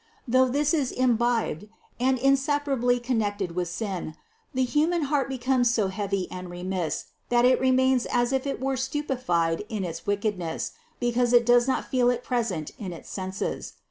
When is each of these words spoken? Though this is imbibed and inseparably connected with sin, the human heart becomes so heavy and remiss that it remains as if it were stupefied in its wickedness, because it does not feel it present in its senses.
Though 0.27 0.47
this 0.49 0.73
is 0.73 0.91
imbibed 0.91 1.67
and 1.99 2.17
inseparably 2.17 2.99
connected 2.99 3.51
with 3.53 3.67
sin, 3.67 4.15
the 4.51 4.63
human 4.63 5.03
heart 5.03 5.29
becomes 5.29 5.71
so 5.71 5.89
heavy 5.89 6.27
and 6.31 6.49
remiss 6.49 7.05
that 7.29 7.45
it 7.45 7.61
remains 7.61 8.07
as 8.07 8.33
if 8.33 8.47
it 8.47 8.59
were 8.59 8.77
stupefied 8.77 9.63
in 9.69 9.83
its 9.85 10.07
wickedness, 10.07 10.71
because 10.99 11.33
it 11.33 11.45
does 11.45 11.67
not 11.67 11.85
feel 11.91 12.09
it 12.09 12.23
present 12.23 12.71
in 12.79 12.91
its 12.93 13.11
senses. 13.11 13.73